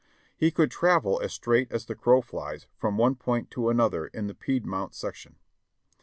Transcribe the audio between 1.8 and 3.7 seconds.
the crow flies from one point to